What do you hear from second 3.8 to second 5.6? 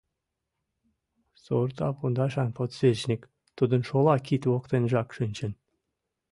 шола кид воктенжак шинчен.